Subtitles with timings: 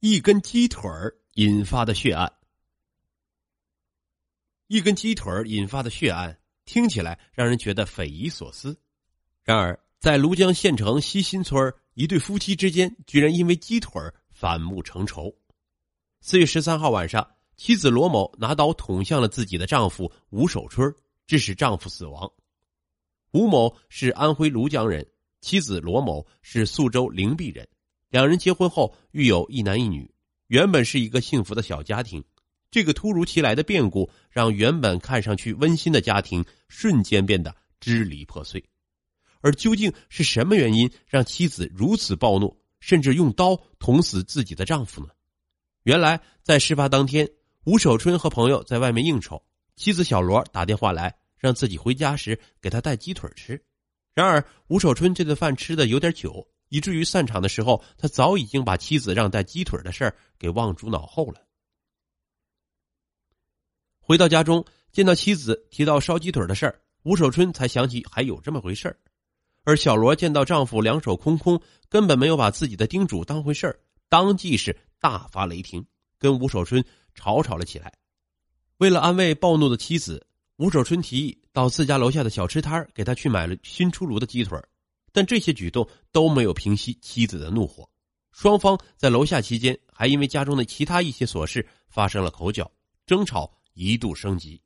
[0.00, 2.32] 一根鸡腿儿引发的血案。
[4.68, 8.78] 一根鸡腿儿引发的血案，听起来让人觉得匪夷所思。
[9.42, 15.34] 然而，在庐江县城西新村，一对夫妻之间居然因为鸡腿儿反目成仇。
[16.20, 20.94] 四月十三号晚上，妻子罗某拿刀捅向了自己的丈夫吴守春，
[21.26, 22.32] 致使丈夫死亡。
[23.32, 25.04] 吴某是安徽庐江人，
[25.40, 27.68] 妻子罗某是宿州灵璧人。
[28.10, 30.10] 两人结婚后育有一男一女，
[30.46, 32.24] 原本是一个幸福的小家庭。
[32.70, 38.62] 这个突如其来的变故让原本看上去温馨的家庭瞬间变得支离破碎。
[39.40, 45.08] 而究竟是什么原因让妻子如此暴怒，甚至用刀捅死自己的丈夫呢？
[45.84, 47.28] 原来在事发当天，
[47.64, 49.42] 吴守春和朋友在外面应酬，
[49.76, 53.62] 妻子小罗打电话来让自己回家时给他带鸡腿吃。
[54.14, 56.46] 然而吴守春这顿饭吃的有点久。
[56.68, 61.46] 以至于散场的时候，他早已经把妻子让带鸡腿的事儿给忘诸脑后了。
[64.00, 68.98] 回到家中，见到妻子提到烧鸡腿的事儿，吴守春才想起还有这么回事儿。
[69.64, 71.60] 而小罗见到丈夫两手空空，
[71.90, 75.84] 根本没有把自己的叮嘱当回事儿，当即是大发雷霆，
[76.18, 76.82] 跟吴守春
[77.14, 77.92] 吵吵了起来。
[78.78, 84.58] 为了安慰暴怒的妻子，吴守春提议到自家楼下的小吃摊给他去买了新出炉的鸡腿
[85.12, 87.88] 但这些举动都没有平息妻子的怒火，
[88.30, 92.70] 双方在楼下期间还因为家中的其他一些琐事发生了口角，
[93.06, 94.60] 争吵一度升级，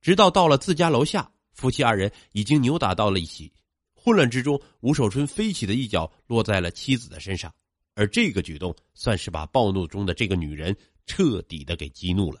[0.00, 3.52] 直到到了自家楼下，夫妻二人已经扭打到了一起。
[3.92, 7.52] 混乱之中，吴守春飞起的一脚落在了妻子的身上，
[7.94, 12.40] 而这个举动算是把暴怒中的这个女人彻底的给激怒了。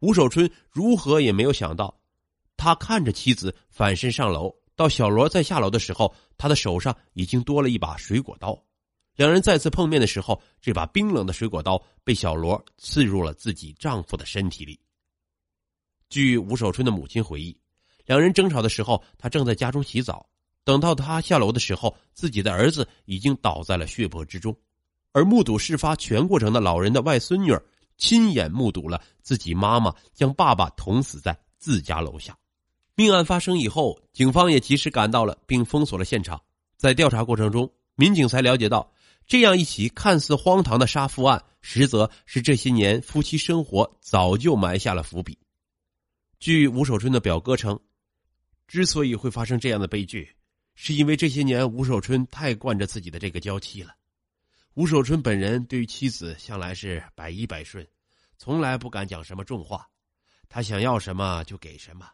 [0.00, 2.00] 吴守春如何也没有想到，
[2.56, 4.61] 他看着妻子反身上楼。
[4.74, 8.60] 到小罗在下楼的时候，他的手上已经多了一把水果刀。
[9.14, 14.80] 两人再次碰面的时候，这把冰冷的水果刀被小罗刺入了自己丈夫的身体里。
[16.08, 17.56] 据吴守春的母亲回忆，
[18.06, 20.26] 两人争吵的时候，他正在家中洗澡。
[20.64, 24.56] 等到他下楼的时候，自己的儿子已经倒在了血泊之中。
[25.12, 27.52] 而目睹事发全过程的老人的外孙女
[27.98, 32.34] 亲眼目睹了自己妈妈将爸爸捅死在自家楼下。
[32.94, 36.42] 命案发生以后，警方也及时赶到了，并封锁了现场。
[36.76, 38.92] 在调查过程中，民警才了解到，
[39.26, 45.38] 这样一起看似荒唐的杀夫案，实则是这些年夫妻生活早就埋下了伏笔。
[46.38, 47.78] 据吴守春的表哥称，
[48.66, 50.28] 之所以会发生这样的悲剧，
[50.74, 53.94] 是因为这些年吴守春太惯着自己的这个娇妻了。
[54.74, 57.86] 吴守春本人对于妻子向来是百依百顺，
[58.36, 59.88] 从来不敢讲什么重话，
[60.48, 62.06] 他想要什么就给什么。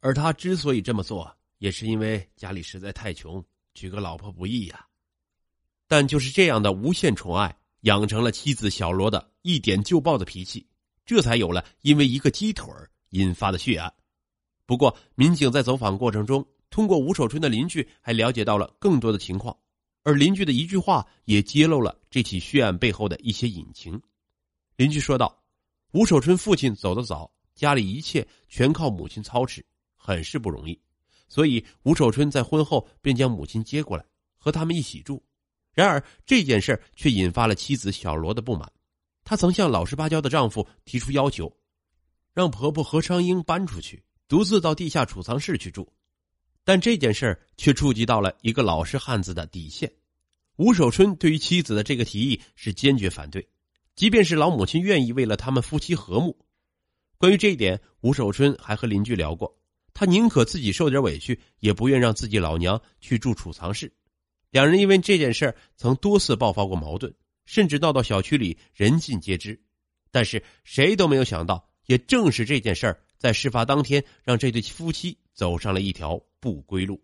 [0.00, 3.44] 而他之所以这么做，也是因为家里实在太穷，
[3.74, 4.86] 娶个老婆不易呀。
[5.86, 10.66] 但就是这样的无限宠爱，养成了妻子小罗的一点就爆的脾气，
[11.06, 12.66] 这才有了因为一个鸡腿
[13.10, 13.92] 引发的血案。
[14.66, 19.56] 不过，民警在走访过程中，通过吴守春的邻居，还了解到了更多的情况，
[20.02, 24.00] 而邻居的一句话也揭露了这起血案背后的一些隐情。
[24.76, 25.42] 邻居说道
[25.92, 29.64] ：“吴守春父亲走得早，家里一切全靠母亲操持。”
[30.08, 30.80] 很是不容易，
[31.28, 34.02] 所以吴守春在婚后便将母亲接过来
[34.38, 35.22] 和他们一起住。
[35.74, 38.72] 然而这件事却引发了妻子小罗的不满，
[39.22, 41.54] 她曾向老实巴交的丈夫提出要求，
[42.32, 45.86] 让婆婆何昌英搬出去，独自到地下储藏室去住。
[46.64, 49.92] 但这件事却触及到了一个老实汉子的底线。
[50.56, 53.46] 吴守春对于妻子的这个提议是坚决反对，
[53.94, 56.34] 即便是老母亲愿意为了他们夫妻和睦。
[57.18, 59.57] 关于这一点，吴守春还和邻居聊过。
[59.98, 63.92] 他宁可自己受点委屈，也不愿让自己老娘去住储藏室。
[64.52, 67.12] 两人因为这件事曾多次爆发过矛盾，
[67.46, 69.60] 甚至闹到小区里人尽皆知。
[70.12, 77.02] 但是谁都没有想到，也正是这件事在事发当天让这对夫妻走上了一条不归路。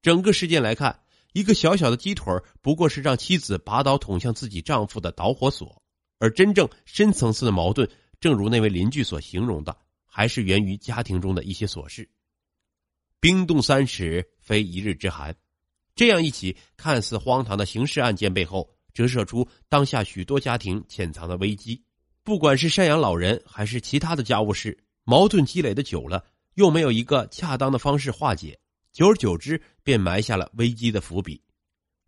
[0.00, 1.00] 整个事件来看，
[1.34, 5.82] 一个小小的鸡腿不过是让妻子拔刀捅向自己丈夫的导火索，
[6.18, 7.86] 而真正深层次的矛盾，
[8.20, 9.76] 正如那位邻居所形容的。
[10.16, 12.08] 还是源于家庭中的一些琐事。
[13.20, 15.36] 冰冻三尺，非一日之寒。
[15.94, 21.84] 这样一起看似荒唐的刑事案件背后，折射出当下许多家庭潜藏的危机。
[22.22, 26.24] 不管是赡养老人，还是其他的家务事，矛盾积累的久了，
[26.54, 28.58] 又没有一个恰当的方式化解，
[28.94, 31.42] 久而久之，便埋下了危机的伏笔。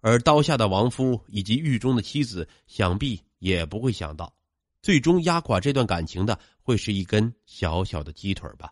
[0.01, 4.35] 而刀下的亡夫以及狱中的妻子，想必也不会想到。
[4.81, 6.39] 最终压垮这段感情的，
[6.69, 8.71] 会是一根小小的鸡腿吧。